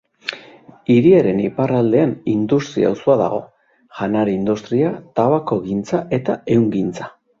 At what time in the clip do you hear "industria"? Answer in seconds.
2.33-2.89, 4.39-4.91